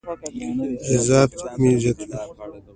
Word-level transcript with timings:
جرات 1.03 1.33
مې 1.59 1.71
زیاتوي. 1.81 2.15